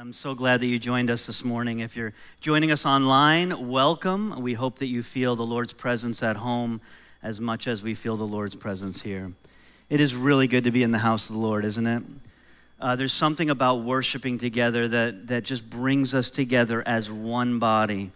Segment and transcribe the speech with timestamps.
[0.00, 1.80] I'm so glad that you joined us this morning.
[1.80, 4.40] If you're joining us online, welcome.
[4.40, 6.80] We hope that you feel the Lord's presence at home
[7.20, 9.32] as much as we feel the Lord's presence here.
[9.90, 12.04] It is really good to be in the house of the Lord, isn't it?
[12.80, 18.12] Uh, there's something about worshiping together that, that just brings us together as one body.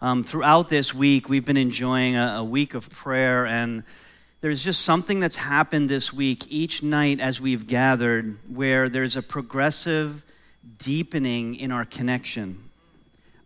[0.00, 3.84] Um, throughout this week, we've been enjoying a, a week of prayer, and
[4.40, 9.22] there's just something that's happened this week each night as we've gathered where there's a
[9.22, 10.24] progressive
[10.78, 12.70] deepening in our connection.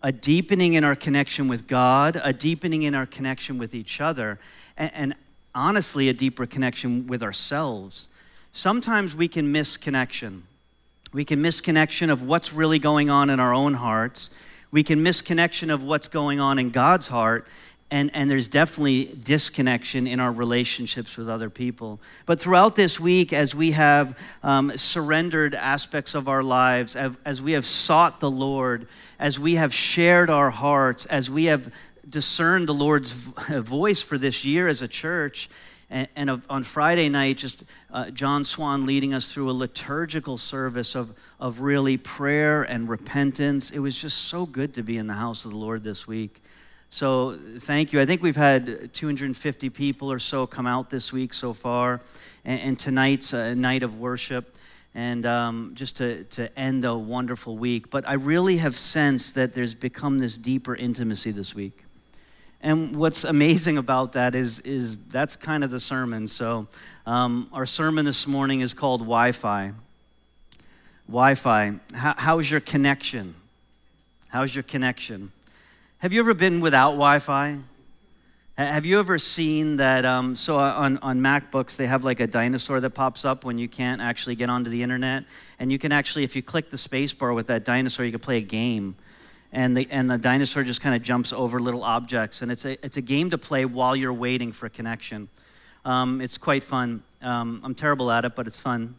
[0.02, 4.38] A deepening in our connection with God, a deepening in our connection with each other,
[4.76, 5.14] and, and
[5.54, 8.08] honestly, a deeper connection with ourselves.
[8.52, 10.44] Sometimes we can miss connection.
[11.12, 14.30] We can miss connection of what's really going on in our own hearts.
[14.70, 17.48] We can miss connection of what's going on in God's heart
[17.90, 22.00] and, and there's definitely disconnection in our relationships with other people.
[22.24, 27.40] But throughout this week, as we have um, surrendered aspects of our lives, as, as
[27.40, 28.88] we have sought the Lord,
[29.20, 31.72] as we have shared our hearts, as we have
[32.08, 35.48] discerned the Lord's voice for this year as a church,
[35.88, 37.62] and, and on Friday night, just
[37.92, 43.70] uh, John Swan leading us through a liturgical service of, of really prayer and repentance.
[43.70, 46.42] It was just so good to be in the house of the Lord this week.
[46.90, 48.00] So thank you.
[48.00, 52.00] I think we've had 250 people or so come out this week so far,
[52.44, 54.54] and, and tonight's a night of worship,
[54.94, 57.90] and um, just to, to end a wonderful week.
[57.90, 61.82] But I really have sensed that there's become this deeper intimacy this week.
[62.62, 66.26] And what's amazing about that is, is that's kind of the sermon.
[66.28, 66.66] So
[67.04, 69.72] um, our sermon this morning is called Wi-Fi.
[71.06, 71.74] Wi-Fi.
[71.94, 73.34] How, how's your connection?
[74.28, 75.30] How's your connection?
[76.06, 77.58] Have you ever been without Wi Fi?
[78.56, 80.04] Have you ever seen that?
[80.04, 83.66] Um, so on, on MacBooks, they have like a dinosaur that pops up when you
[83.66, 85.24] can't actually get onto the internet.
[85.58, 88.36] And you can actually, if you click the spacebar with that dinosaur, you can play
[88.36, 88.94] a game.
[89.52, 92.40] And the, and the dinosaur just kind of jumps over little objects.
[92.40, 95.28] And it's a, it's a game to play while you're waiting for a connection.
[95.84, 97.02] Um, it's quite fun.
[97.20, 98.94] Um, I'm terrible at it, but it's fun.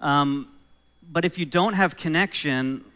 [0.00, 0.48] Um,
[1.12, 2.86] but if you don't have connection,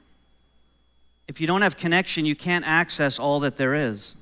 [1.32, 4.16] if you don't have connection, you can't access all that there is.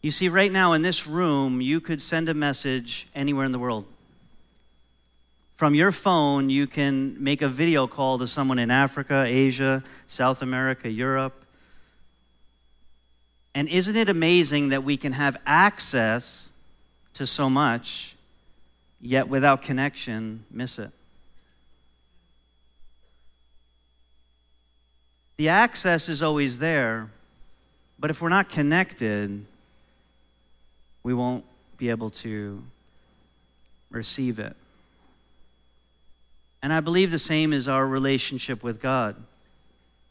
[0.00, 3.58] You see, right now in this room, you could send a message anywhere in the
[3.58, 3.84] world.
[5.58, 10.40] From your phone, you can make a video call to someone in Africa, Asia, South
[10.40, 11.44] America, Europe.
[13.54, 16.54] And isn't it amazing that we can have access
[17.12, 18.16] to so much,
[18.98, 20.90] yet without connection, miss it?
[25.36, 27.08] The access is always there,
[27.98, 29.44] but if we're not connected,
[31.02, 31.44] we won't
[31.76, 32.62] be able to
[33.90, 34.56] receive it.
[36.62, 39.16] And I believe the same is our relationship with God.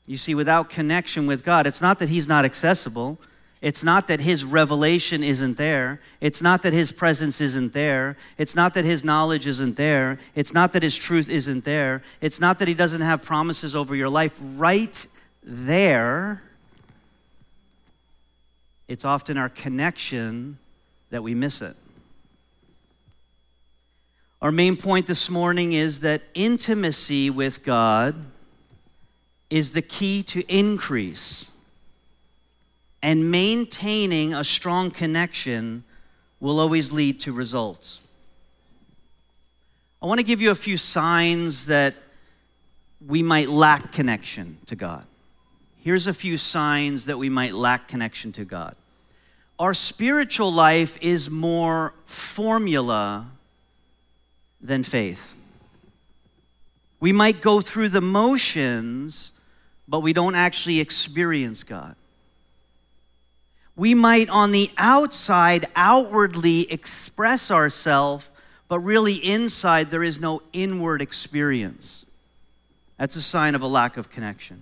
[0.05, 3.17] You see, without connection with God, it's not that He's not accessible.
[3.61, 6.01] It's not that His revelation isn't there.
[6.19, 8.17] It's not that His presence isn't there.
[8.37, 10.19] It's not that His knowledge isn't there.
[10.35, 12.03] It's not that His truth isn't there.
[12.19, 14.37] It's not that He doesn't have promises over your life.
[14.57, 15.05] Right
[15.43, 16.41] there,
[18.87, 20.57] it's often our connection
[21.09, 21.75] that we miss it.
[24.41, 28.25] Our main point this morning is that intimacy with God
[29.49, 31.49] is the key to increase.
[33.01, 35.83] And maintaining a strong connection
[36.39, 38.01] will always lead to results.
[40.01, 41.95] I want to give you a few signs that
[43.05, 45.05] we might lack connection to God
[45.83, 48.75] here's a few signs that we might lack connection to God.
[49.59, 53.27] Our spiritual life is more formula
[54.61, 55.37] than faith.
[56.99, 59.33] We might go through the motions,
[59.87, 61.95] but we don't actually experience God.
[63.75, 68.29] We might, on the outside, outwardly express ourselves,
[68.69, 72.05] but really inside, there is no inward experience.
[72.97, 74.61] That's a sign of a lack of connection.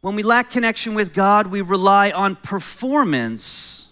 [0.00, 3.88] When we lack connection with God, we rely on performance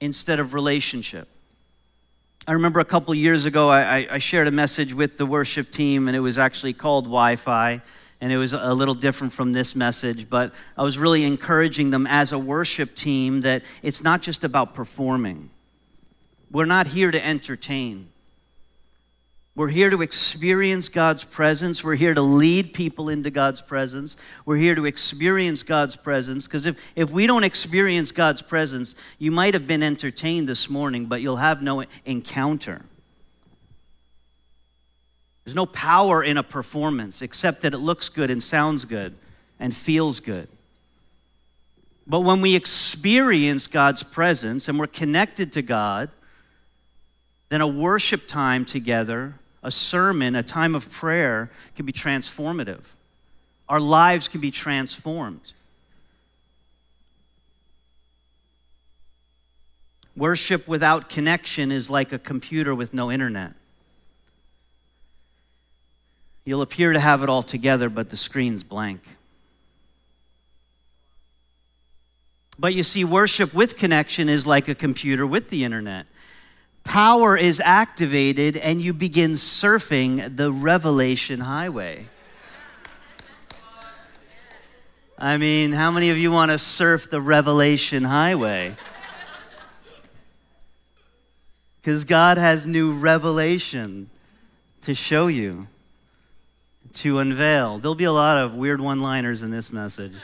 [0.00, 1.28] instead of relationship.
[2.46, 6.08] I remember a couple years ago, I, I, shared a message with the worship team,
[6.08, 7.82] and it was actually called Wi Fi,
[8.22, 12.06] and it was a little different from this message, but I was really encouraging them
[12.06, 15.50] as a worship team that it's not just about performing.
[16.50, 18.08] We're not here to entertain.
[19.60, 21.84] We're here to experience God's presence.
[21.84, 24.16] We're here to lead people into God's presence.
[24.46, 26.46] We're here to experience God's presence.
[26.46, 31.04] Because if, if we don't experience God's presence, you might have been entertained this morning,
[31.04, 32.80] but you'll have no encounter.
[35.44, 39.14] There's no power in a performance except that it looks good and sounds good
[39.58, 40.48] and feels good.
[42.06, 46.08] But when we experience God's presence and we're connected to God,
[47.50, 52.84] then a worship time together, a sermon, a time of prayer can be transformative.
[53.68, 55.52] Our lives can be transformed.
[60.16, 63.52] Worship without connection is like a computer with no internet.
[66.44, 69.02] You'll appear to have it all together, but the screen's blank.
[72.58, 76.06] But you see, worship with connection is like a computer with the internet.
[76.84, 82.06] Power is activated, and you begin surfing the revelation highway.
[85.18, 88.74] I mean, how many of you want to surf the revelation highway?
[91.80, 94.08] Because God has new revelation
[94.82, 95.66] to show you,
[96.94, 97.78] to unveil.
[97.78, 100.14] There'll be a lot of weird one liners in this message.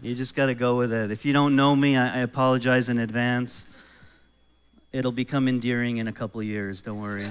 [0.00, 1.10] You just got to go with it.
[1.10, 3.66] If you don't know me, I, I, apologize in advance.
[4.92, 7.30] It'll become endearing in a couple years, don't worry.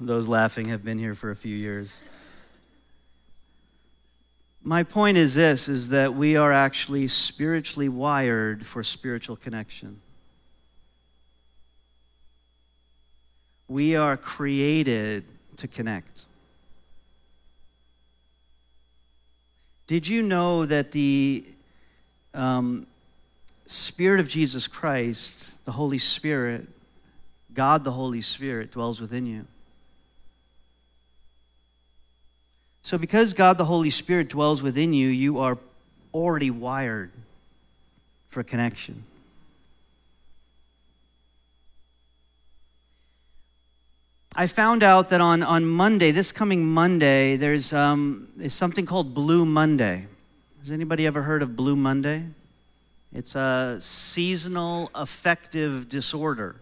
[0.00, 2.02] Those laughing have been here for a few years.
[4.64, 10.00] My point is this is that we are actually spiritually wired for spiritual connection.
[13.68, 15.24] We are created
[15.58, 16.24] to connect.
[19.86, 21.44] Did you know that the
[22.34, 22.86] um,
[23.70, 26.66] Spirit of Jesus Christ, the Holy Spirit,
[27.54, 29.46] God the Holy Spirit, dwells within you?
[32.82, 35.56] So, because God the Holy Spirit dwells within you, you are
[36.12, 37.12] already wired
[38.28, 39.04] for connection.
[44.34, 49.14] I found out that on, on Monday, this coming Monday, there's, um, there's something called
[49.14, 50.06] Blue Monday.
[50.62, 52.24] Has anybody ever heard of Blue Monday?
[53.12, 56.56] It's a seasonal affective disorder.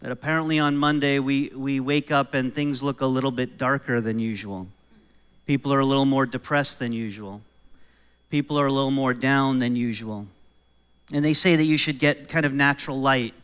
[0.00, 4.00] That apparently on Monday we, we wake up and things look a little bit darker
[4.00, 4.66] than usual.
[5.46, 7.40] People are a little more depressed than usual.
[8.30, 10.26] People are a little more down than usual.
[11.12, 13.34] And they say that you should get kind of natural light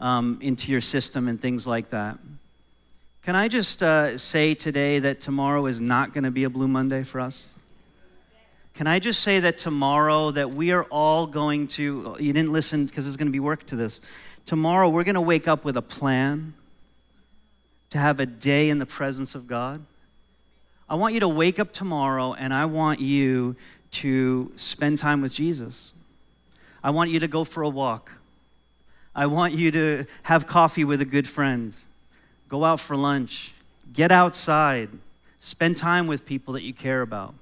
[0.00, 2.18] um, into your system and things like that.
[3.22, 6.68] Can I just uh, say today that tomorrow is not going to be a Blue
[6.68, 7.46] Monday for us?
[8.76, 12.84] Can I just say that tomorrow that we are all going to, you didn't listen
[12.84, 14.02] because there's going to be work to this.
[14.44, 16.52] Tomorrow we're going to wake up with a plan
[17.88, 19.82] to have a day in the presence of God.
[20.90, 23.56] I want you to wake up tomorrow and I want you
[23.92, 25.90] to spend time with Jesus.
[26.84, 28.12] I want you to go for a walk.
[29.14, 31.74] I want you to have coffee with a good friend.
[32.50, 33.54] Go out for lunch.
[33.94, 34.90] Get outside.
[35.40, 37.34] Spend time with people that you care about.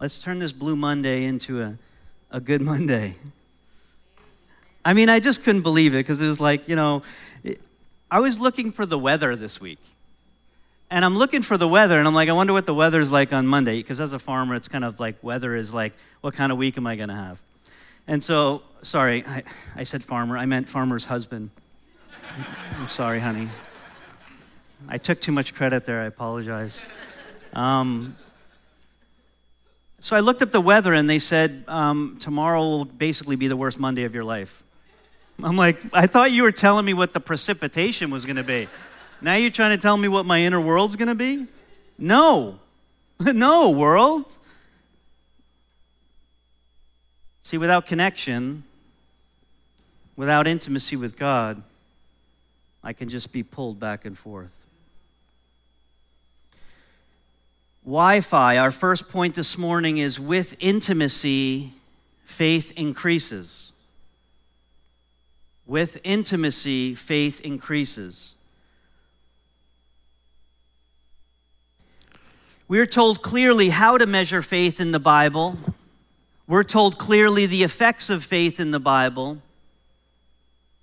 [0.00, 1.76] Let's turn this Blue Monday into a,
[2.30, 3.16] a good Monday.
[4.84, 7.02] I mean, I just couldn't believe it because it was like, you know,
[8.08, 9.80] I was looking for the weather this week.
[10.88, 13.32] And I'm looking for the weather, and I'm like, I wonder what the weather's like
[13.32, 13.78] on Monday.
[13.78, 16.78] Because as a farmer, it's kind of like weather is like, what kind of week
[16.78, 17.42] am I going to have?
[18.06, 19.42] And so, sorry, I,
[19.74, 20.38] I said farmer.
[20.38, 21.50] I meant farmer's husband.
[22.78, 23.48] I'm sorry, honey.
[24.88, 26.02] I took too much credit there.
[26.02, 26.86] I apologize.
[27.52, 28.16] Um,
[30.00, 33.56] so I looked up the weather, and they said um, tomorrow will basically be the
[33.56, 34.62] worst Monday of your life.
[35.42, 38.68] I'm like, I thought you were telling me what the precipitation was going to be.
[39.20, 41.46] Now you're trying to tell me what my inner world's going to be?
[41.98, 42.58] No.
[43.20, 44.24] no, world.
[47.42, 48.62] See, without connection,
[50.16, 51.62] without intimacy with God,
[52.84, 54.66] I can just be pulled back and forth.
[57.88, 61.72] Wi Fi, our first point this morning is with intimacy,
[62.26, 63.72] faith increases.
[65.66, 68.34] With intimacy, faith increases.
[72.68, 75.56] We're told clearly how to measure faith in the Bible.
[76.46, 79.38] We're told clearly the effects of faith in the Bible.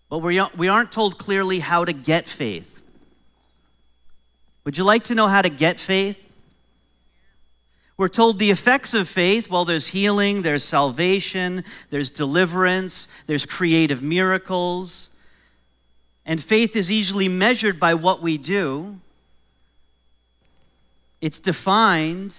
[0.10, 2.84] But we aren't told clearly how to get faith.
[4.64, 6.25] Would you like to know how to get faith?
[7.98, 14.04] We're told the effects of faith well, there's healing, there's salvation, there's deliverance, there's creative
[14.04, 15.10] miracles.
[16.25, 19.00] And faith is easily measured by what we do.
[21.22, 22.36] It's defined,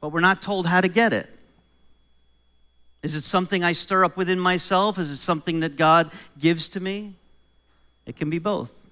[0.00, 1.28] but we're not told how to get it.
[3.02, 4.98] Is it something I stir up within myself?
[4.98, 7.14] Is it something that God gives to me?
[8.06, 8.86] It can be both.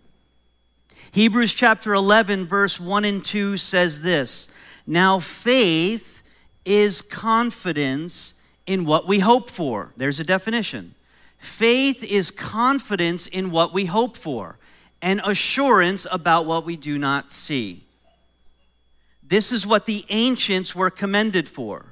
[1.12, 4.49] Hebrews chapter 11, verse 1 and 2 says this
[4.86, 6.22] Now faith
[6.64, 8.34] is confidence
[8.66, 9.92] in what we hope for.
[9.96, 10.94] There's a definition.
[11.38, 14.56] Faith is confidence in what we hope for
[15.02, 17.82] and assurance about what we do not see.
[19.22, 21.86] This is what the ancients were commended for.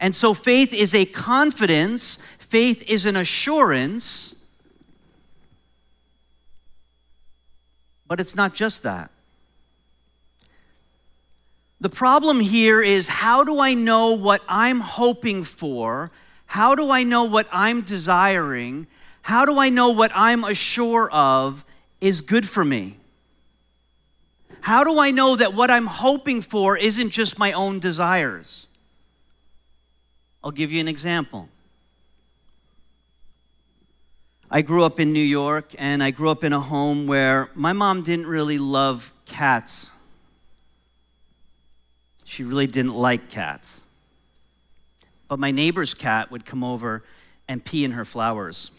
[0.00, 4.36] And so faith is a confidence, faith is an assurance,
[8.06, 9.10] but it's not just that.
[11.80, 16.10] The problem here is how do I know what I'm hoping for?
[16.46, 18.86] How do I know what I'm desiring?
[19.22, 21.64] How do I know what I'm assured of
[22.00, 22.96] is good for me?
[24.60, 28.66] How do I know that what I'm hoping for isn't just my own desires?
[30.42, 31.48] I'll give you an example.
[34.50, 37.72] I grew up in New York and I grew up in a home where my
[37.72, 39.90] mom didn't really love cats.
[42.28, 43.82] She really didn't like cats.
[45.28, 47.02] But my neighbor's cat would come over
[47.48, 48.70] and pee in her flowers.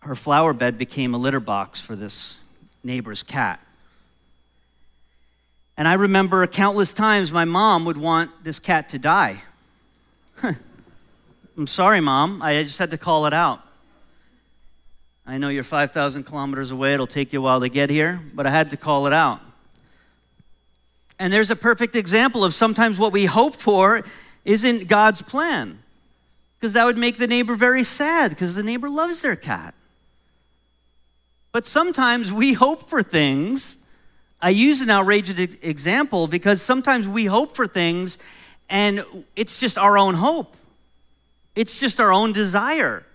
[0.00, 2.38] Her flower bed became a litter box for this
[2.84, 3.58] neighbor's cat.
[5.78, 9.42] And I remember countless times my mom would want this cat to die.
[10.42, 12.42] I'm sorry, mom.
[12.42, 13.62] I just had to call it out.
[15.26, 16.92] I know you're 5,000 kilometers away.
[16.92, 19.40] It'll take you a while to get here, but I had to call it out.
[21.18, 24.04] And there's a perfect example of sometimes what we hope for
[24.44, 25.78] isn't God's plan.
[26.58, 29.74] Because that would make the neighbor very sad because the neighbor loves their cat.
[31.52, 33.78] But sometimes we hope for things.
[34.42, 38.18] I use an outrageous example because sometimes we hope for things
[38.68, 39.04] and
[39.36, 40.54] it's just our own hope,
[41.54, 43.05] it's just our own desire.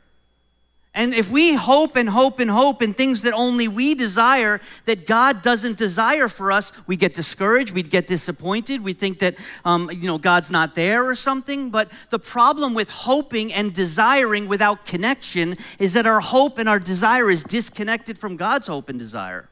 [0.93, 5.07] And if we hope and hope and hope in things that only we desire, that
[5.07, 9.89] God doesn't desire for us, we get discouraged, we get disappointed, we think that um,
[9.89, 11.69] you know God's not there or something.
[11.69, 16.79] But the problem with hoping and desiring without connection is that our hope and our
[16.79, 19.47] desire is disconnected from God's hope and desire.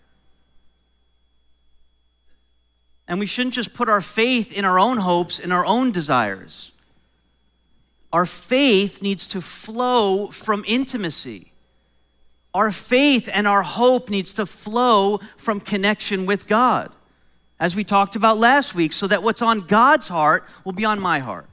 [3.08, 6.74] And we shouldn't just put our faith in our own hopes and our own desires.
[8.12, 11.52] Our faith needs to flow from intimacy.
[12.54, 16.92] Our faith and our hope needs to flow from connection with God,
[17.60, 21.00] as we talked about last week, so that what's on God's heart will be on
[21.00, 21.48] my heart.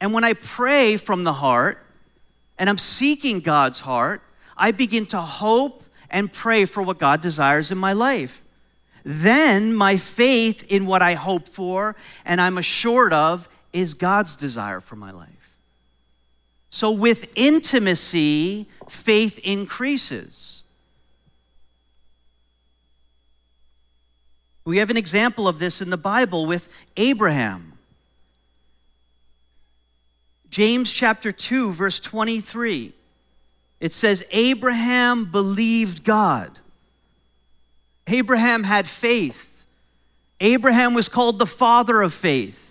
[0.00, 1.84] And when I pray from the heart
[2.58, 4.22] and I'm seeking God's heart,
[4.56, 8.42] I begin to hope and pray for what God desires in my life.
[9.04, 14.80] Then my faith in what I hope for and I'm assured of is God's desire
[14.80, 15.37] for my life.
[16.70, 20.62] So, with intimacy, faith increases.
[24.64, 27.72] We have an example of this in the Bible with Abraham.
[30.50, 32.92] James chapter 2, verse 23.
[33.80, 36.50] It says, Abraham believed God.
[38.06, 39.64] Abraham had faith.
[40.40, 42.67] Abraham was called the father of faith.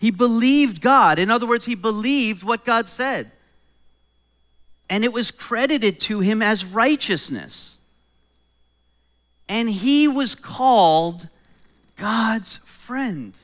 [0.00, 1.18] He believed God.
[1.18, 3.30] In other words, he believed what God said.
[4.88, 7.76] And it was credited to him as righteousness.
[9.46, 11.28] And he was called
[11.96, 13.34] God's friend.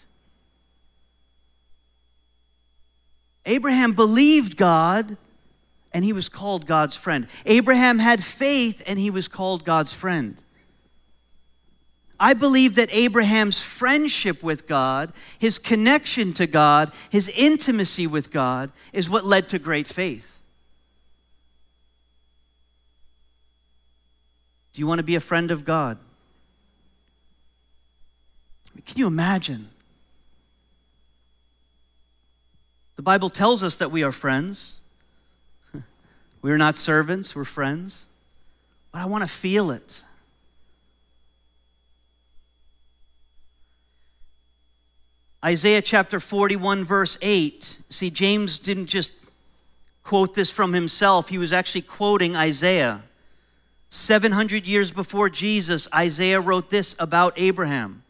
[3.44, 5.18] Abraham believed God
[5.92, 7.28] and he was called God's friend.
[7.44, 10.36] Abraham had faith and he was called God's friend.
[12.18, 18.70] I believe that Abraham's friendship with God, his connection to God, his intimacy with God
[18.92, 20.42] is what led to great faith.
[24.72, 25.98] Do you want to be a friend of God?
[28.86, 29.68] Can you imagine?
[32.96, 34.74] The Bible tells us that we are friends.
[36.42, 38.06] We are not servants, we're friends.
[38.92, 40.02] But I want to feel it.
[45.44, 47.78] Isaiah chapter 41, verse 8.
[47.90, 49.12] See, James didn't just
[50.02, 53.02] quote this from himself, he was actually quoting Isaiah.
[53.90, 58.02] 700 years before Jesus, Isaiah wrote this about Abraham.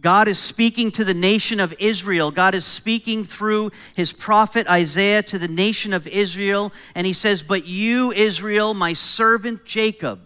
[0.00, 2.30] God is speaking to the nation of Israel.
[2.30, 6.72] God is speaking through his prophet Isaiah to the nation of Israel.
[6.94, 10.20] And he says, But you, Israel, my servant Jacob,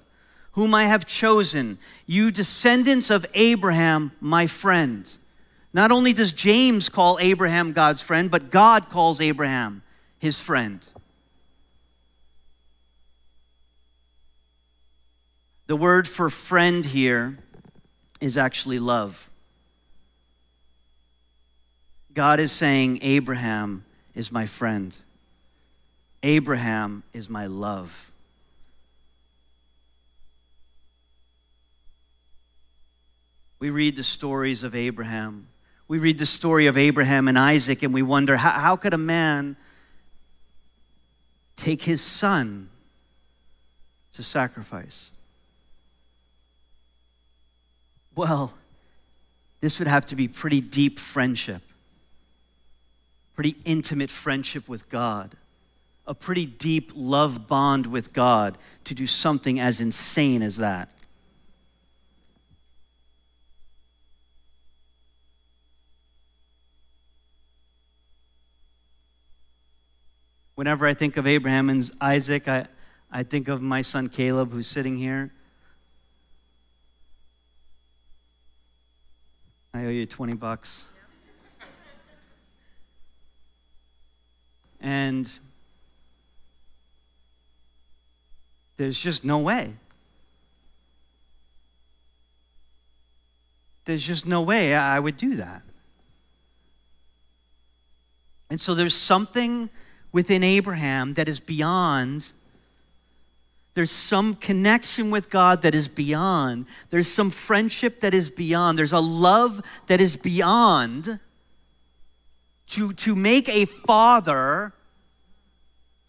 [0.53, 5.11] whom I have chosen, you descendants of Abraham, my friend.
[5.75, 9.83] Not only does James call Abraham God's friend, but God calls Abraham
[10.21, 10.87] his friend.
[15.67, 17.37] The word for friend here
[18.21, 19.29] is actually love.
[22.15, 24.95] God is saying, Abraham is my friend.
[26.23, 28.13] Abraham is my love.
[33.59, 35.49] We read the stories of Abraham.
[35.95, 38.99] We read the story of Abraham and Isaac, and we wonder how, how could a
[38.99, 39.55] man
[41.55, 42.69] take his son
[44.15, 45.13] to sacrifice?
[48.17, 48.55] Well,
[49.61, 51.63] this would have to be pretty deep friendship
[53.37, 55.31] pretty intimate friendship with God,
[56.09, 60.93] a pretty deep love bond with God to do something as insane as that.
[70.55, 72.67] Whenever I think of Abraham and Isaac, I,
[73.11, 75.33] I think of my son Caleb who's sitting here.
[79.73, 80.85] I owe you 20 bucks.
[84.81, 85.29] And
[88.77, 89.73] there's just no way.
[93.87, 95.63] There's just no way I would do that.
[98.51, 99.69] And so there's something
[100.15, 102.31] within Abraham that is beyond.
[103.75, 106.67] There's some connection with God that is beyond.
[106.91, 108.79] There's some friendship that is beyond.
[108.79, 111.19] There's a love that is beyond
[112.69, 114.73] to, to make a father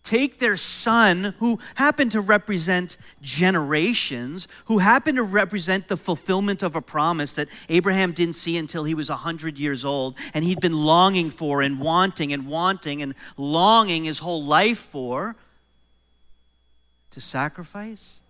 [0.05, 6.75] take their son, who happened to represent generations, who happened to represent the fulfillment of
[6.75, 10.85] a promise that Abraham didn't see until he was 100 years old, and he'd been
[10.85, 15.35] longing for and wanting and wanting and longing his whole life for,
[17.11, 18.21] to sacrifice.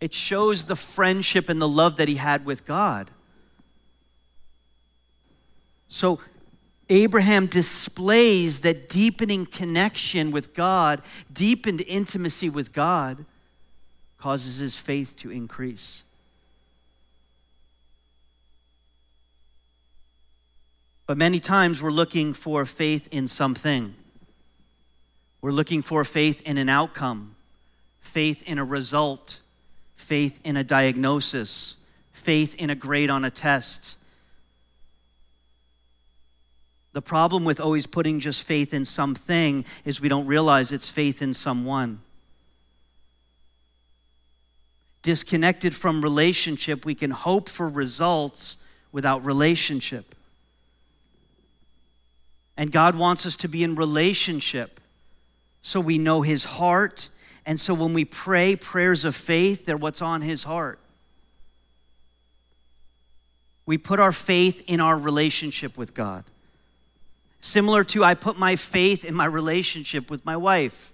[0.00, 3.10] It shows the friendship and the love that he had with God.
[5.88, 6.20] So,
[6.88, 13.24] Abraham displays that deepening connection with God, deepened intimacy with God,
[14.18, 16.04] causes his faith to increase.
[21.06, 23.94] But many times we're looking for faith in something.
[25.40, 27.36] We're looking for faith in an outcome,
[28.00, 29.40] faith in a result,
[29.96, 31.76] faith in a diagnosis,
[32.12, 33.96] faith in a grade on a test
[36.96, 41.20] the problem with always putting just faith in something is we don't realize it's faith
[41.20, 42.00] in someone.
[45.02, 48.56] Disconnected from relationship, we can hope for results
[48.92, 50.14] without relationship.
[52.56, 54.80] And God wants us to be in relationship
[55.60, 57.10] so we know His heart.
[57.44, 60.78] And so when we pray prayers of faith, they're what's on His heart.
[63.66, 66.24] We put our faith in our relationship with God.
[67.46, 70.92] Similar to, I put my faith in my relationship with my wife.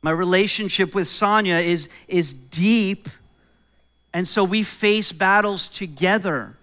[0.00, 3.08] My relationship with Sonia is, is deep,
[4.14, 6.56] and so we face battles together.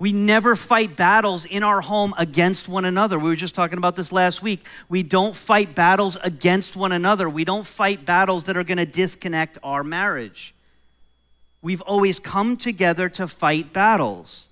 [0.00, 3.16] We never fight battles in our home against one another.
[3.16, 4.66] We were just talking about this last week.
[4.88, 7.30] We don't fight battles against one another.
[7.30, 10.52] We don't fight battles that are going to disconnect our marriage.
[11.62, 14.48] We've always come together to fight battles.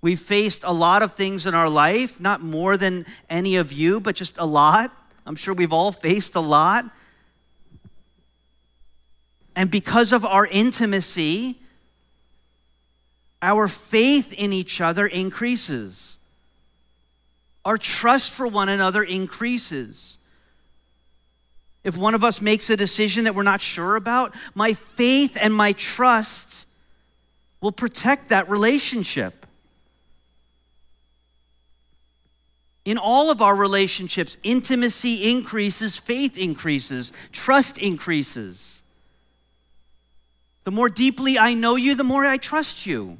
[0.00, 4.00] We've faced a lot of things in our life, not more than any of you,
[4.00, 4.90] but just a lot.
[5.26, 6.86] I'm sure we've all faced a lot.
[9.54, 11.58] And because of our intimacy,
[13.42, 16.16] our faith in each other increases.
[17.64, 20.17] Our trust for one another increases.
[21.88, 25.54] If one of us makes a decision that we're not sure about, my faith and
[25.54, 26.66] my trust
[27.62, 29.46] will protect that relationship.
[32.84, 38.82] In all of our relationships, intimacy increases, faith increases, trust increases.
[40.64, 43.16] The more deeply I know you, the more I trust you.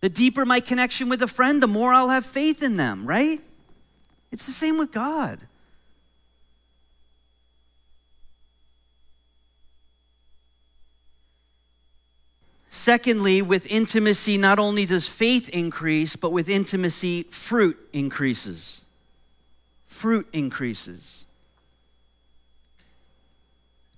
[0.00, 3.42] The deeper my connection with a friend, the more I'll have faith in them, right?
[4.32, 5.38] It's the same with God.
[12.70, 18.80] Secondly, with intimacy, not only does faith increase, but with intimacy, fruit increases.
[19.86, 21.24] Fruit increases.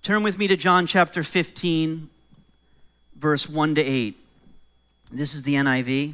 [0.03, 2.09] Turn with me to John chapter 15,
[3.15, 4.17] verse 1 to 8.
[5.11, 6.13] This is the NIV.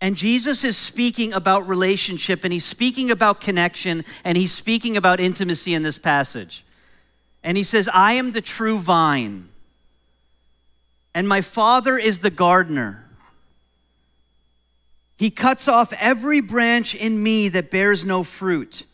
[0.00, 5.20] And Jesus is speaking about relationship and he's speaking about connection and he's speaking about
[5.20, 6.64] intimacy in this passage.
[7.42, 9.48] And he says, I am the true vine,
[11.14, 13.04] and my Father is the gardener.
[15.16, 18.84] He cuts off every branch in me that bears no fruit,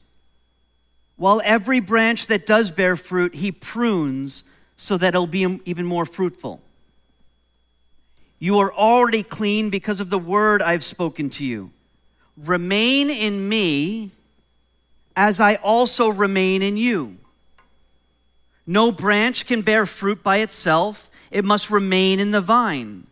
[1.16, 4.44] while every branch that does bear fruit, he prunes
[4.76, 6.62] so that it'll be even more fruitful.
[8.38, 11.70] You are already clean because of the word I've spoken to you.
[12.36, 14.10] Remain in me
[15.16, 17.16] as I also remain in you.
[18.66, 23.06] No branch can bear fruit by itself, it must remain in the vine.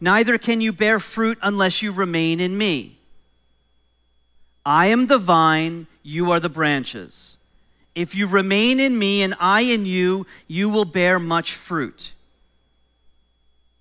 [0.00, 2.96] Neither can you bear fruit unless you remain in me.
[4.64, 7.36] I am the vine, you are the branches.
[7.94, 12.12] If you remain in me and I in you, you will bear much fruit.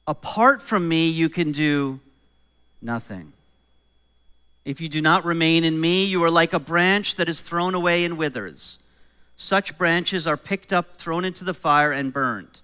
[0.08, 2.00] Apart from me, you can do
[2.82, 3.34] nothing.
[4.66, 7.76] If you do not remain in me, you are like a branch that is thrown
[7.76, 8.78] away and withers.
[9.38, 12.62] Such branches are picked up, thrown into the fire, and burned.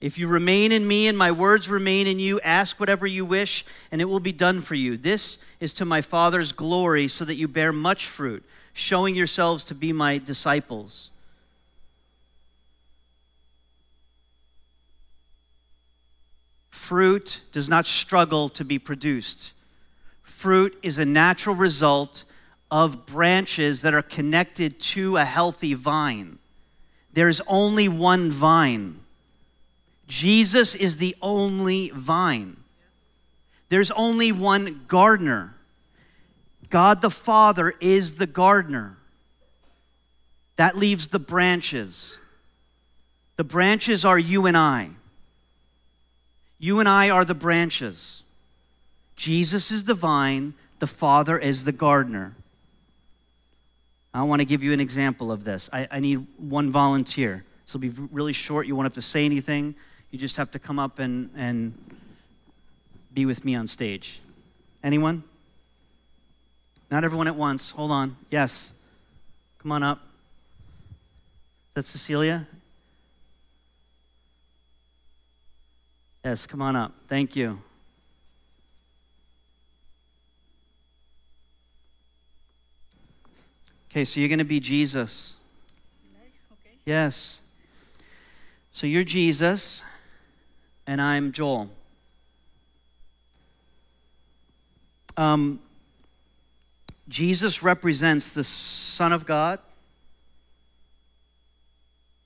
[0.00, 3.64] If you remain in me and my words remain in you, ask whatever you wish,
[3.92, 4.96] and it will be done for you.
[4.96, 9.74] This is to my Father's glory, so that you bear much fruit, showing yourselves to
[9.74, 11.10] be my disciples.
[16.90, 19.52] Fruit does not struggle to be produced.
[20.24, 22.24] Fruit is a natural result
[22.68, 26.40] of branches that are connected to a healthy vine.
[27.12, 28.98] There's only one vine.
[30.08, 32.56] Jesus is the only vine.
[33.68, 35.54] There's only one gardener.
[36.70, 38.96] God the Father is the gardener.
[40.56, 42.18] That leaves the branches.
[43.36, 44.90] The branches are you and I.
[46.60, 48.22] You and I are the branches.
[49.16, 52.34] Jesus is the vine, the Father is the gardener.
[54.12, 55.70] I want to give you an example of this.
[55.72, 57.44] I, I need one volunteer.
[57.64, 58.66] This will be really short.
[58.66, 59.74] You won't have to say anything.
[60.10, 61.72] You just have to come up and, and
[63.14, 64.20] be with me on stage.
[64.82, 65.22] Anyone?
[66.90, 67.70] Not everyone at once.
[67.70, 68.16] Hold on.
[68.30, 68.72] Yes.
[69.62, 70.00] Come on up.
[71.74, 72.46] That's Cecilia?
[76.24, 76.92] Yes, come on up.
[77.08, 77.58] Thank you.
[83.90, 85.36] Okay, so you're going to be Jesus.
[86.52, 86.76] Okay.
[86.84, 87.40] Yes.
[88.70, 89.82] So you're Jesus,
[90.86, 91.70] and I'm Joel.
[95.16, 95.58] Um,
[97.08, 99.58] Jesus represents the Son of God.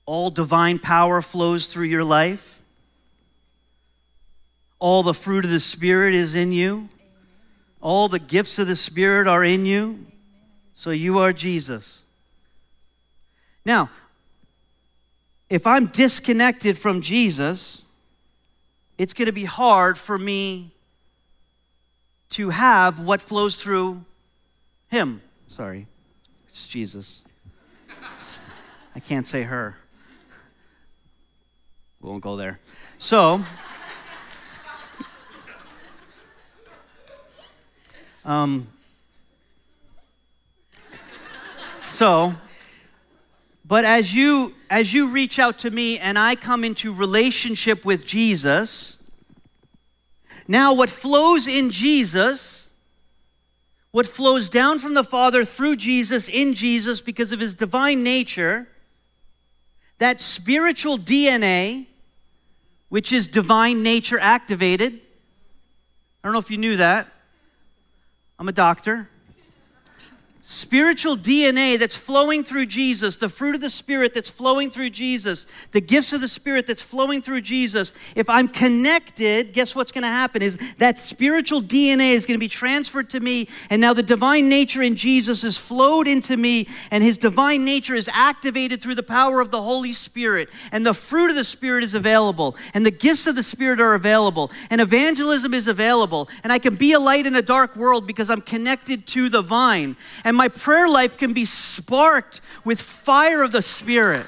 [0.05, 2.54] All divine power flows through your life.
[4.79, 6.89] All the fruit of the Spirit is in you.
[7.81, 10.05] All the gifts of the Spirit are in you.
[10.75, 12.03] So you are Jesus.
[13.65, 13.89] Now,
[15.49, 17.83] if I'm disconnected from Jesus,
[18.97, 20.71] it's going to be hard for me
[22.29, 24.03] to have what flows through
[24.89, 25.21] him.
[25.47, 25.85] Sorry,
[26.49, 27.19] it's Jesus.
[28.95, 29.75] I can't say her.
[32.01, 32.59] We won't go there.
[32.97, 33.43] So,
[38.25, 38.67] um,
[41.83, 42.33] so,
[43.63, 48.03] but as you as you reach out to me and I come into relationship with
[48.03, 48.97] Jesus,
[50.47, 52.69] now what flows in Jesus,
[53.91, 58.67] what flows down from the Father through Jesus in Jesus because of his divine nature,
[59.99, 61.85] that spiritual DNA,
[62.89, 64.93] which is divine nature activated.
[64.93, 67.07] I don't know if you knew that.
[68.37, 69.09] I'm a doctor
[70.47, 75.47] spiritual DNA that's flowing through Jesus, the fruit of the Spirit that's flowing through Jesus,
[75.71, 80.03] the gifts of the Spirit that's flowing through Jesus, if I'm connected, guess what's going
[80.03, 83.91] to happen is that spiritual DNA is going to be transferred to me, and now
[83.91, 88.79] the divine nature in Jesus is flowed into me, and his divine nature is activated
[88.79, 92.55] through the power of the Holy Spirit, and the fruit of the Spirit is available,
[92.75, 96.75] and the gifts of the Spirit are available, and evangelism is available, and I can
[96.75, 99.97] be a light in a dark world because I'm connected to the vine.
[100.23, 104.27] And and my prayer life can be sparked with fire of the Spirit.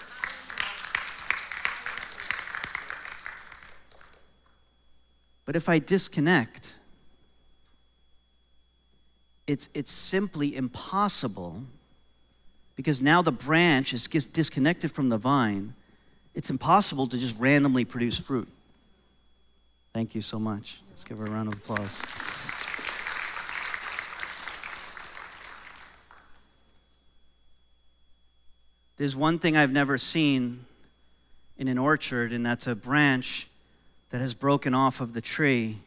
[5.46, 6.74] But if I disconnect,
[9.48, 11.62] it's, it's simply impossible
[12.78, 15.74] because now the branch is disconnected from the vine.
[16.36, 18.48] It's impossible to just randomly produce fruit.
[19.92, 20.80] Thank you so much.
[20.92, 22.27] Let's give her a round of applause.
[28.98, 30.66] There's one thing I've never seen
[31.58, 33.48] in an orchard, and that's a branch
[34.10, 35.78] that has broken off of the tree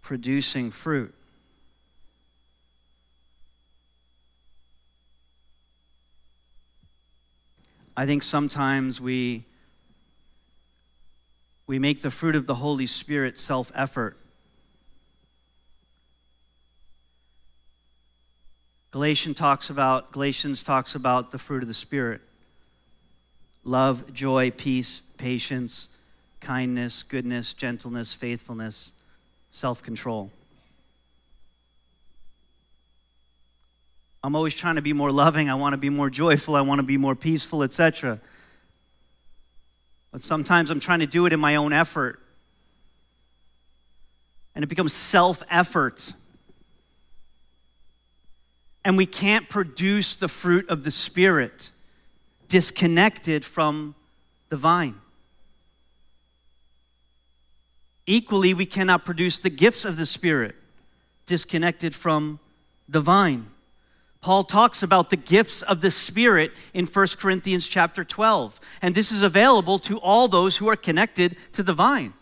[0.00, 1.14] producing fruit.
[7.96, 9.44] I think sometimes we,
[11.66, 14.16] we make the fruit of the Holy Spirit self effort.
[18.94, 22.20] Galatians talks about Galatians talks about the fruit of the spirit.
[23.64, 25.88] Love, joy, peace, patience,
[26.38, 28.92] kindness, goodness, gentleness, faithfulness,
[29.50, 30.30] self-control.
[34.22, 36.78] I'm always trying to be more loving, I want to be more joyful, I want
[36.78, 38.20] to be more peaceful, etc.
[40.12, 42.20] But sometimes I'm trying to do it in my own effort.
[44.54, 46.12] And it becomes self effort
[48.84, 51.70] and we can't produce the fruit of the Spirit
[52.48, 53.94] disconnected from
[54.50, 54.96] the vine.
[58.06, 60.54] Equally, we cannot produce the gifts of the Spirit
[61.26, 62.38] disconnected from
[62.88, 63.46] the vine.
[64.20, 69.10] Paul talks about the gifts of the Spirit in 1 Corinthians chapter 12, and this
[69.10, 72.12] is available to all those who are connected to the vine.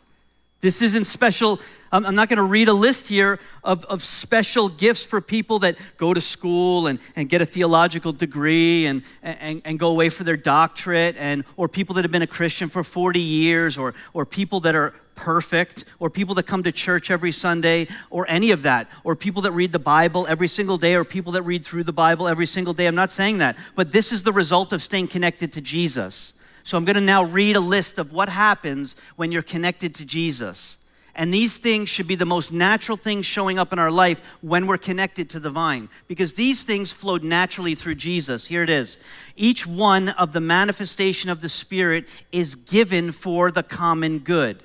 [0.63, 1.61] This isn't special.
[1.91, 5.77] I'm not going to read a list here of, of special gifts for people that
[5.97, 10.23] go to school and, and get a theological degree and, and, and go away for
[10.23, 14.25] their doctorate, and, or people that have been a Christian for 40 years, or, or
[14.25, 18.63] people that are perfect, or people that come to church every Sunday, or any of
[18.63, 21.83] that, or people that read the Bible every single day, or people that read through
[21.83, 22.87] the Bible every single day.
[22.87, 23.57] I'm not saying that.
[23.75, 26.35] But this is the result of staying connected to Jesus.
[26.63, 30.05] So I'm going to now read a list of what happens when you're connected to
[30.05, 30.79] Jesus.
[31.15, 34.67] And these things should be the most natural things showing up in our life when
[34.67, 38.47] we're connected to the vine, because these things flowed naturally through Jesus.
[38.47, 38.99] Here it is.
[39.37, 44.63] Each one of the manifestation of the Spirit is given for the common good.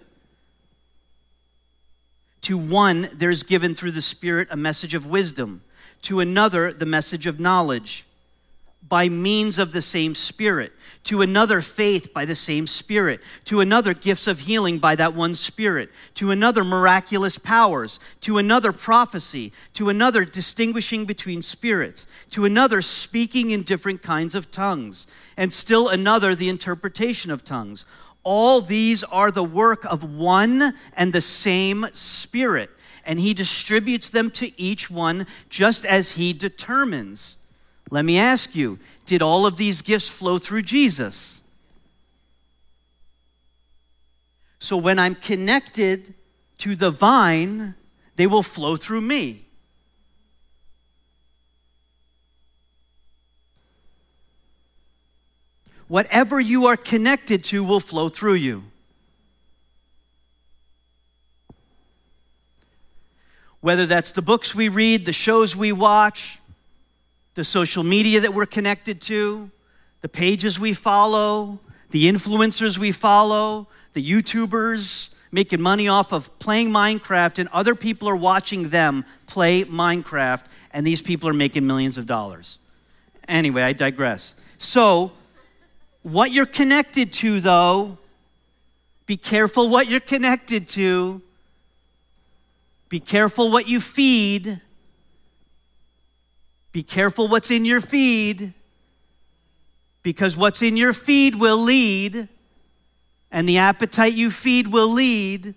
[2.44, 5.62] To one, there's given through the Spirit a message of wisdom,
[6.04, 8.07] to another, the message of knowledge
[8.88, 10.72] by means of the same Spirit,
[11.04, 15.36] to another, faith by the same Spirit, to another, gifts of healing by that one
[15.36, 22.82] Spirit, to another, miraculous powers, to another, prophecy, to another, distinguishing between spirits, to another,
[22.82, 27.86] speaking in different kinds of tongues, and still another, the interpretation of tongues.
[28.24, 32.70] All these are the work of one and the same Spirit,
[33.06, 37.38] and He distributes them to each one just as He determines.
[37.90, 41.42] Let me ask you did all of these gifts flow through Jesus?
[44.60, 46.14] So when I'm connected
[46.58, 47.76] to the vine,
[48.18, 49.44] they will flow through me.
[55.88, 58.64] Whatever you are connected to will flow through you.
[63.62, 66.37] Whether that's the books we read, the shows we watch,
[67.38, 69.52] the social media that we're connected to,
[70.02, 71.60] the pages we follow,
[71.92, 78.10] the influencers we follow, the YouTubers making money off of playing Minecraft, and other people
[78.10, 82.58] are watching them play Minecraft, and these people are making millions of dollars.
[83.28, 84.34] Anyway, I digress.
[84.58, 85.12] So,
[86.02, 88.00] what you're connected to, though,
[89.06, 91.22] be careful what you're connected to.
[92.90, 94.60] Be careful what you feed.
[96.78, 98.54] Be careful what's in your feed
[100.04, 102.28] because what's in your feed will lead,
[103.32, 105.56] and the appetite you feed will lead,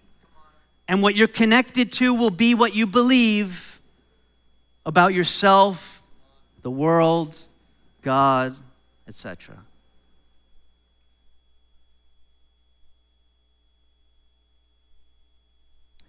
[0.89, 3.83] and what you're connected to will be what you believe
[4.87, 6.03] about yourself,
[6.63, 7.39] the world,
[8.01, 8.57] God,
[9.07, 9.59] etc.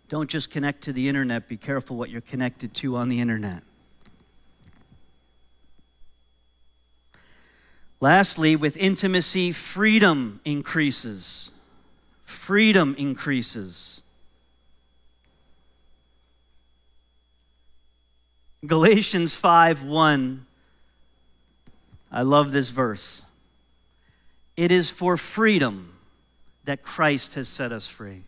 [0.07, 3.63] Don't just connect to the internet, be careful what you're connected to on the internet.
[8.01, 11.51] Lastly, with intimacy, freedom increases.
[12.25, 14.01] Freedom increases.
[18.65, 20.45] Galatians 5 1.
[22.11, 23.21] I love this verse.
[24.57, 25.93] It is for freedom
[26.65, 28.23] that Christ has set us free.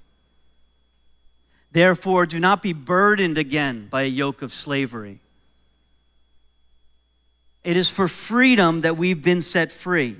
[1.71, 5.19] Therefore, do not be burdened again by a yoke of slavery.
[7.63, 10.17] It is for freedom that we've been set free.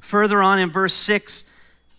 [0.00, 1.44] Further on in verse 6,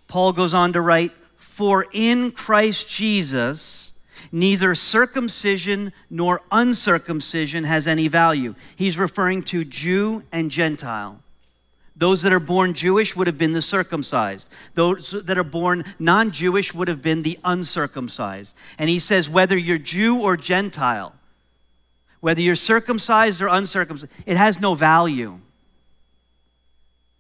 [0.08, 3.92] Paul goes on to write, For in Christ Jesus,
[4.32, 8.56] neither circumcision nor uncircumcision has any value.
[8.76, 11.20] He's referring to Jew and Gentile.
[11.96, 14.50] Those that are born Jewish would have been the circumcised.
[14.74, 18.56] Those that are born non Jewish would have been the uncircumcised.
[18.78, 21.14] And he says, whether you're Jew or Gentile,
[22.26, 25.38] whether you're circumcised or uncircumcised, it has no value.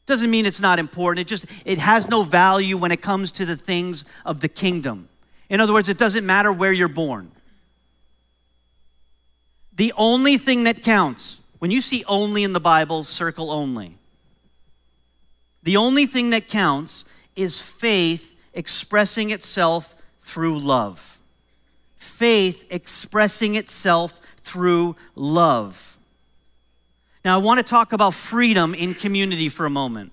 [0.07, 1.27] Doesn't mean it's not important.
[1.27, 5.07] It just it has no value when it comes to the things of the kingdom.
[5.47, 7.29] In other words, it doesn't matter where you're born.
[9.75, 13.99] The only thing that counts, when you see only in the Bible, circle only.
[15.61, 21.19] The only thing that counts is faith expressing itself through love.
[21.95, 25.97] Faith expressing itself through love.
[27.25, 30.12] Now, I want to talk about freedom in community for a moment.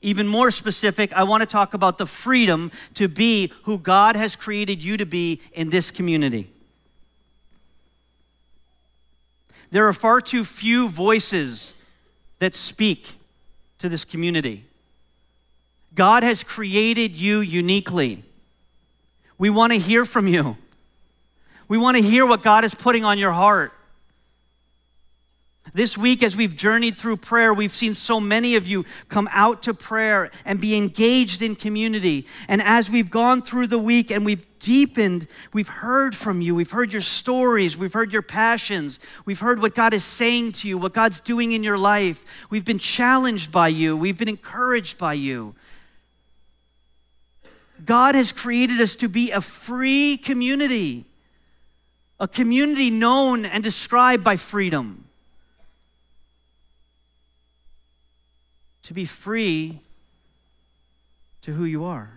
[0.00, 4.36] Even more specific, I want to talk about the freedom to be who God has
[4.36, 6.48] created you to be in this community.
[9.70, 11.74] There are far too few voices
[12.38, 13.12] that speak
[13.78, 14.64] to this community.
[15.94, 18.22] God has created you uniquely.
[19.36, 20.56] We want to hear from you.
[21.70, 23.72] We want to hear what God is putting on your heart.
[25.72, 29.62] This week, as we've journeyed through prayer, we've seen so many of you come out
[29.62, 32.26] to prayer and be engaged in community.
[32.48, 36.56] And as we've gone through the week and we've deepened, we've heard from you.
[36.56, 37.76] We've heard your stories.
[37.76, 38.98] We've heard your passions.
[39.24, 42.24] We've heard what God is saying to you, what God's doing in your life.
[42.50, 43.96] We've been challenged by you.
[43.96, 45.54] We've been encouraged by you.
[47.84, 51.04] God has created us to be a free community,
[52.20, 55.06] a community known and described by freedom.
[58.90, 59.78] to be free
[61.42, 62.10] to who you are.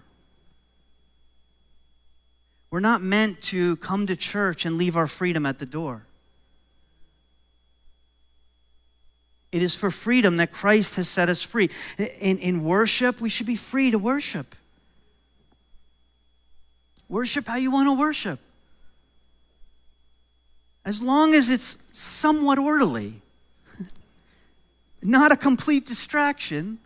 [2.71, 6.01] We're not meant to come to church and leave our freedom at the door.
[9.51, 11.69] It is for freedom that Christ has set us free.
[11.99, 14.55] In, in worship, we should be free to worship.
[17.07, 18.39] Worship how you want to worship.
[20.85, 23.21] As long as it's somewhat orderly
[25.03, 26.79] not a complete distraction.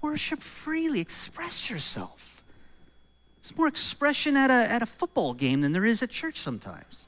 [0.00, 2.42] Worship freely, express yourself.
[3.42, 7.06] There's more expression at a, at a football game than there is at church sometimes.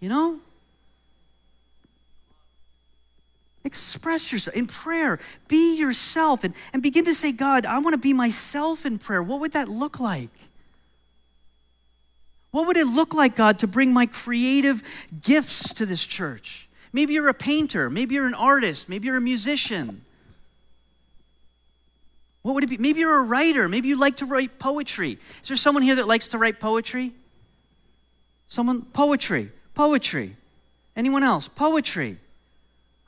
[0.00, 0.40] You know?
[3.64, 5.18] Express yourself in prayer.
[5.48, 9.22] Be yourself and, and begin to say, God, I want to be myself in prayer.
[9.22, 10.30] What would that look like?
[12.50, 14.82] What would it look like, God, to bring my creative
[15.22, 16.68] gifts to this church?
[16.92, 17.90] Maybe you're a painter.
[17.90, 18.88] Maybe you're an artist.
[18.88, 20.02] Maybe you're a musician.
[22.42, 22.78] What would it be?
[22.78, 23.68] Maybe you're a writer.
[23.68, 25.18] Maybe you like to write poetry.
[25.42, 27.12] Is there someone here that likes to write poetry?
[28.48, 28.82] Someone?
[28.82, 29.50] Poetry.
[29.74, 30.34] Poetry.
[30.96, 31.46] Anyone else?
[31.48, 32.16] Poetry.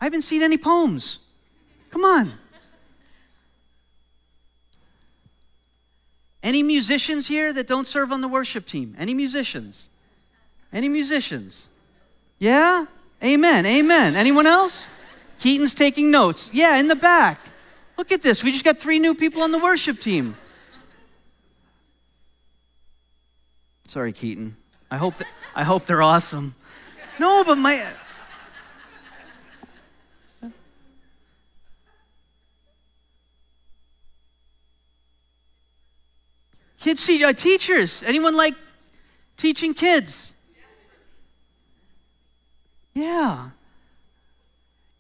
[0.01, 1.21] I haven't seen any poems.
[1.91, 2.33] Come on.
[6.43, 8.97] Any musicians here that don't serve on the worship team?
[8.99, 9.89] Any musicians?
[10.73, 11.69] Any musicians?
[12.39, 12.87] Yeah?
[13.23, 13.67] Amen.
[13.67, 14.17] Amen.
[14.17, 14.89] Anyone else?
[15.39, 16.49] Keaton's taking notes.
[16.53, 17.41] Yeah, in the back.
[17.99, 18.43] Look at this.
[18.43, 20.37] We just got three new people on the worship team.
[23.89, 24.57] Sorry, Keaton.
[24.91, 25.15] I hope
[25.55, 26.55] I hope they're awesome.
[27.19, 27.85] No, but my
[36.81, 38.03] kids uh, teachers.
[38.05, 38.55] Anyone like
[39.37, 40.33] teaching kids?
[42.95, 43.51] Yeah.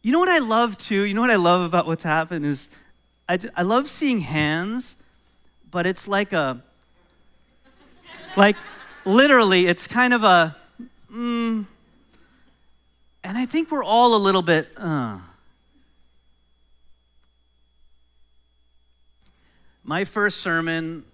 [0.02, 1.02] You know what I love too?
[1.02, 2.68] You know what I love about what's happened is
[3.28, 4.96] I, I love seeing hands,
[5.70, 6.62] but it's like a,
[8.36, 8.56] like
[9.04, 10.56] literally, it's kind of a,
[11.12, 11.64] mm,
[13.22, 15.18] and I think we're all a little bit, uh.
[19.82, 21.04] My first sermon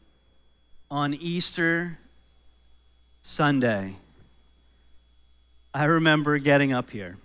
[0.91, 1.99] on Easter
[3.23, 3.97] Sunday
[5.77, 7.19] I remember getting up here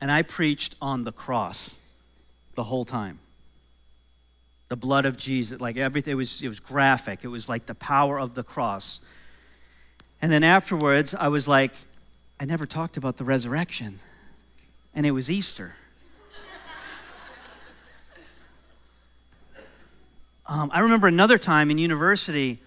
[0.00, 1.74] and I preached on the cross
[2.54, 3.18] the whole time.
[4.68, 7.24] The blood of Jesus, like everything, it was, it was graphic.
[7.24, 9.00] It was like the power of the cross.
[10.22, 11.72] And then afterwards, I was like,
[12.40, 13.98] I never talked about the resurrection.
[14.94, 15.74] And it was Easter.
[20.48, 22.58] Um, I remember another time in university,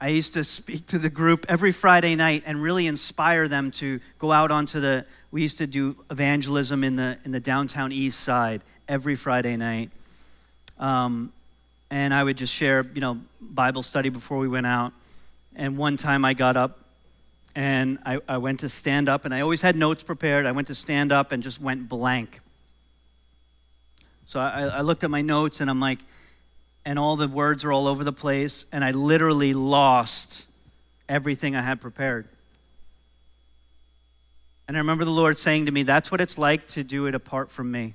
[0.00, 4.00] I used to speak to the group every Friday night and really inspire them to
[4.18, 5.04] go out onto the.
[5.30, 9.90] We used to do evangelism in the in the downtown east side every Friday night,
[10.78, 11.32] um,
[11.90, 14.92] and I would just share, you know, Bible study before we went out.
[15.54, 16.78] And one time I got up
[17.54, 20.46] and I, I went to stand up, and I always had notes prepared.
[20.46, 22.40] I went to stand up and just went blank.
[24.24, 25.98] So I, I looked at my notes and I'm like,
[26.84, 30.46] and all the words are all over the place, and I literally lost
[31.08, 32.26] everything I had prepared.
[34.66, 37.14] And I remember the Lord saying to me, That's what it's like to do it
[37.14, 37.94] apart from me.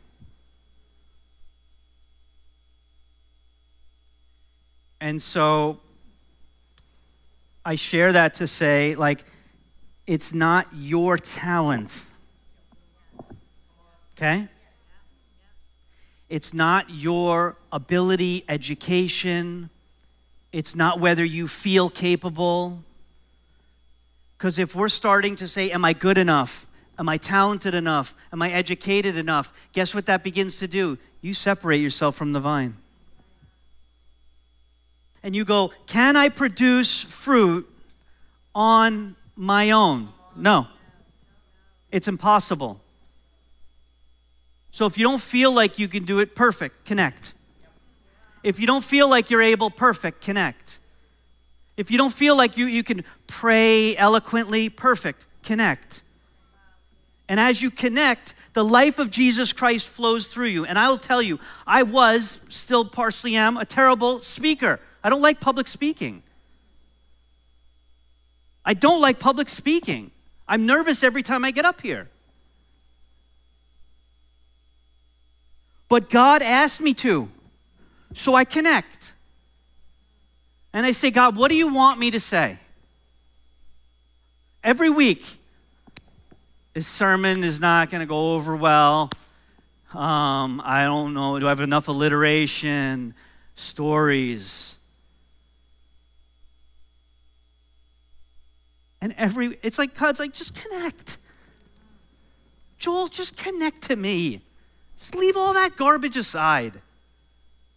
[5.00, 5.80] And so
[7.66, 9.24] I share that to say, like,
[10.06, 12.04] it's not your talent.
[14.16, 14.48] Okay?
[16.30, 19.70] It's not your ability, education.
[20.52, 22.84] It's not whether you feel capable.
[24.38, 26.68] Because if we're starting to say, Am I good enough?
[27.00, 28.14] Am I talented enough?
[28.34, 29.54] Am I educated enough?
[29.72, 30.98] Guess what that begins to do?
[31.22, 32.76] You separate yourself from the vine.
[35.24, 37.70] And you go, Can I produce fruit
[38.54, 40.10] on my own?
[40.36, 40.68] No.
[41.92, 42.82] It's impossible.
[44.78, 47.34] So if you don't feel like you can do it, perfect, connect.
[48.44, 50.78] If you don't feel like you're able, perfect, connect.
[51.78, 56.04] If you don't feel like you, you can pray eloquently, perfect, connect.
[57.28, 60.64] And as you connect, the life of Jesus Christ flows through you.
[60.64, 64.80] And I will tell you, I was, still partially am, a terrible speaker.
[65.04, 66.22] I don't like public speaking.
[68.64, 70.12] I don't like public speaking.
[70.48, 72.10] I'm nervous every time I get up here.
[75.90, 77.30] But God asked me to,
[78.14, 79.14] so I connect.
[80.74, 82.60] And I say, God, what do you want me to say?
[84.64, 85.24] Every week,
[86.74, 89.10] this sermon is not going to go over well.
[89.94, 91.40] Um, I don't know.
[91.40, 93.14] Do I have enough alliteration,
[93.56, 94.76] stories?
[99.02, 101.18] And every, it's like God's like, just connect.
[102.78, 104.42] Joel, just connect to me.
[104.98, 106.74] Just leave all that garbage aside.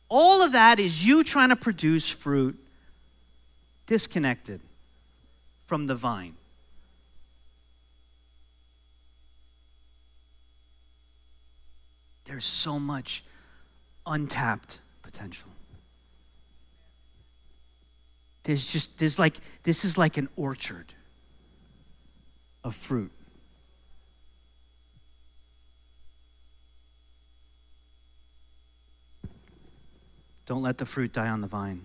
[0.08, 2.58] All of that is you trying to produce fruit
[3.86, 4.60] disconnected
[5.66, 6.34] from the vine.
[12.24, 13.24] There's so much
[14.06, 15.48] untapped potential.
[18.44, 20.86] There's just, there's like, this is like an orchard
[22.64, 23.10] of fruit.
[30.50, 31.82] Don't let the fruit die on the vine.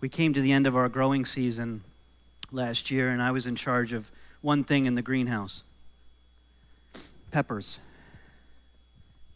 [0.00, 1.82] We came to the end of our growing season
[2.50, 5.64] last year, and I was in charge of one thing in the greenhouse
[7.30, 7.78] peppers.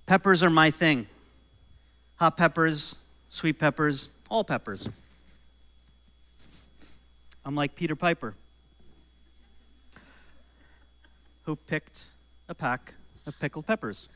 [0.06, 1.06] Peppers are my thing.
[2.16, 2.96] Hot peppers,
[3.28, 4.88] sweet peppers, all peppers.
[7.44, 8.32] I'm like Peter Piper,
[11.44, 12.04] who picked
[12.48, 12.94] a pack
[13.30, 14.08] of pickled peppers.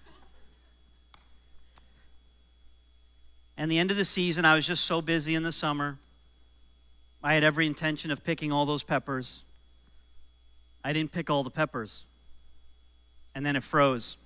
[3.57, 5.97] And the end of the season, I was just so busy in the summer.
[7.23, 9.45] I had every intention of picking all those peppers.
[10.83, 12.05] I didn't pick all the peppers.
[13.35, 14.17] And then it froze.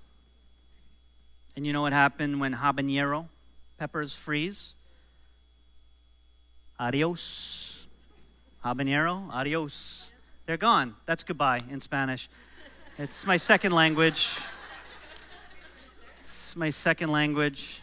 [1.54, 3.26] And you know what happened when habanero
[3.78, 4.74] peppers freeze?
[6.80, 7.86] Adios.
[8.64, 10.10] Habanero, adios.
[10.46, 10.94] They're gone.
[11.04, 12.28] That's goodbye in Spanish.
[12.98, 14.28] It's my second language.
[16.58, 17.80] My second language.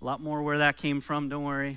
[0.00, 1.76] A lot more where that came from, don't worry.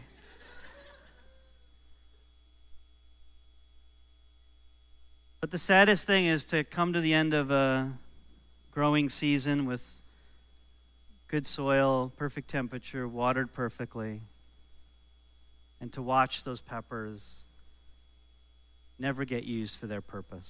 [5.41, 7.91] But the saddest thing is to come to the end of a
[8.71, 10.01] growing season with
[11.27, 14.21] good soil, perfect temperature, watered perfectly,
[15.81, 17.43] and to watch those peppers
[18.97, 20.49] never get used for their purpose.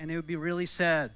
[0.00, 1.10] And it would be really sad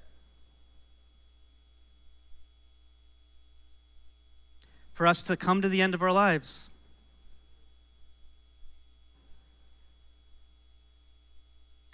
[4.92, 6.68] for us to come to the end of our lives.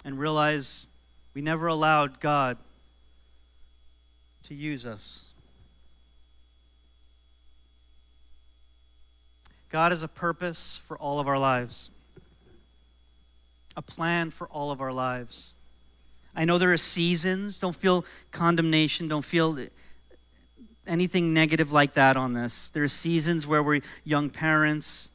[0.03, 0.85] And realize
[1.33, 2.57] we never allowed God
[4.49, 5.23] to use us.
[9.69, 11.89] God has a purpose for all of our lives,
[13.77, 15.53] a plan for all of our lives.
[16.35, 17.59] I know there are seasons.
[17.59, 19.07] Don't feel condemnation.
[19.07, 19.57] Don't feel
[20.87, 22.69] anything negative like that on this.
[22.69, 25.09] There are seasons where we're young parents,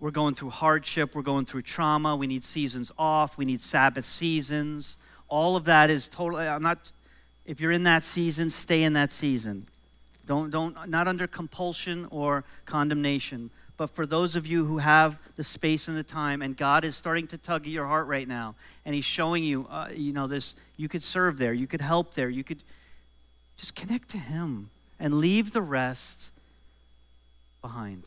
[0.00, 4.04] we're going through hardship, we're going through trauma, we need seasons off, we need Sabbath
[4.04, 4.96] seasons.
[5.28, 6.92] all of that is totally, uh, I'm not,
[7.46, 9.64] if you're in that season, stay in that season.
[10.26, 13.50] Don't, don't, not under compulsion or condemnation.
[13.82, 16.94] But for those of you who have the space and the time, and God is
[16.94, 18.54] starting to tug at your heart right now,
[18.84, 22.14] and He's showing you, uh, you know, this, you could serve there, you could help
[22.14, 22.62] there, you could
[23.56, 24.70] just connect to Him
[25.00, 26.30] and leave the rest
[27.60, 28.04] behind.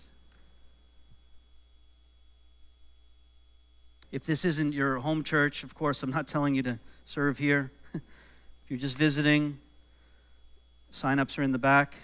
[4.13, 7.69] If this isn't your home church, of course, I'm not telling you to serve here.
[7.93, 8.01] if
[8.69, 9.57] you're just visiting,
[10.89, 11.95] sign-ups are in the back.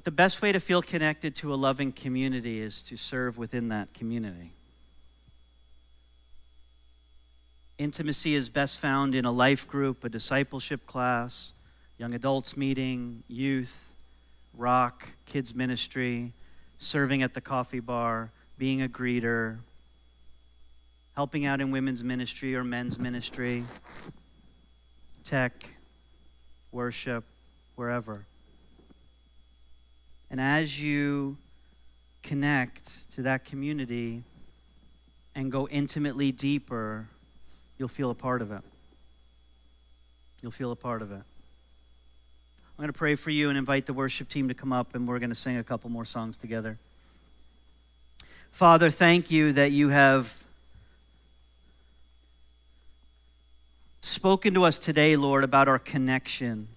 [0.00, 3.68] But the best way to feel connected to a loving community is to serve within
[3.68, 4.50] that community.
[7.76, 11.52] Intimacy is best found in a life group, a discipleship class,
[11.98, 13.92] young adults meeting, youth,
[14.56, 16.32] rock, kids ministry,
[16.78, 19.58] serving at the coffee bar, being a greeter,
[21.14, 23.64] helping out in women's ministry or men's ministry,
[25.24, 25.52] tech,
[26.72, 27.22] worship,
[27.76, 28.24] wherever.
[30.30, 31.36] And as you
[32.22, 34.22] connect to that community
[35.34, 37.06] and go intimately deeper,
[37.78, 38.62] you'll feel a part of it.
[40.42, 41.16] You'll feel a part of it.
[41.16, 45.06] I'm going to pray for you and invite the worship team to come up, and
[45.06, 46.78] we're going to sing a couple more songs together.
[48.52, 50.42] Father, thank you that you have
[54.00, 56.68] spoken to us today, Lord, about our connection.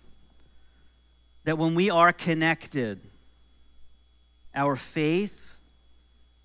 [1.45, 2.99] That when we are connected,
[4.56, 5.58] our faith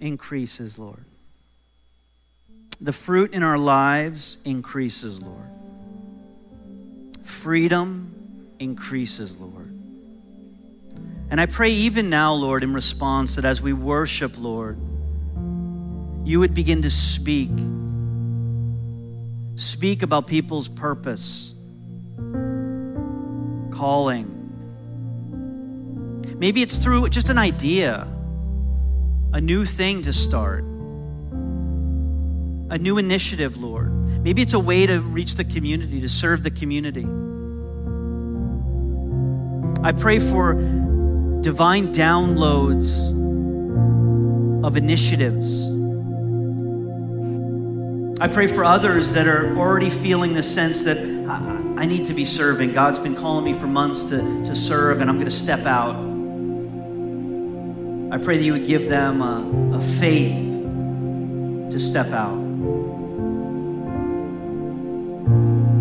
[0.00, 1.04] increases, Lord.
[2.80, 5.48] The fruit in our lives increases, Lord.
[7.24, 8.14] Freedom
[8.58, 9.66] increases, Lord.
[11.30, 14.78] And I pray even now, Lord, in response that as we worship, Lord,
[16.24, 17.50] you would begin to speak.
[19.56, 21.52] Speak about people's purpose,
[23.72, 24.37] calling,
[26.38, 28.06] Maybe it's through just an idea,
[29.32, 30.62] a new thing to start,
[32.70, 33.92] a new initiative, Lord.
[34.22, 37.06] Maybe it's a way to reach the community, to serve the community.
[39.82, 40.54] I pray for
[41.40, 43.14] divine downloads
[44.64, 45.66] of initiatives.
[48.20, 52.24] I pray for others that are already feeling the sense that I, need to be
[52.24, 52.72] serving.
[52.72, 56.07] God's been calling me for months to, to serve, and I'm going to step out.
[58.10, 60.32] I pray that you would give them a, a faith
[61.70, 62.38] to step out.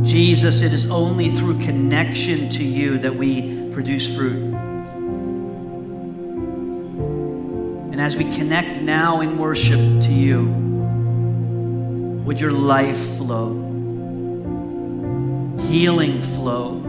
[0.03, 4.53] Jesus, it is only through connection to you that we produce fruit.
[7.91, 10.47] And as we connect now in worship to you,
[12.25, 13.53] would your life flow,
[15.69, 16.82] healing flow,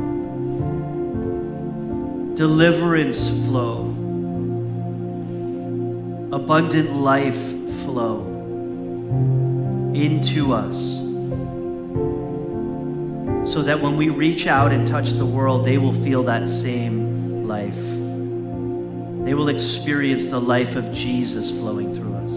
[2.34, 3.87] deliverance flow
[6.38, 8.22] abundant life flow
[9.92, 10.98] into us
[13.52, 17.48] so that when we reach out and touch the world, they will feel that same
[17.48, 17.82] life.
[19.24, 22.32] They will experience the life of Jesus flowing through us.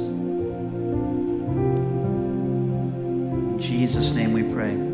[3.52, 4.91] In Jesus' name we pray.